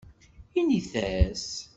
[0.59, 1.43] Init-as.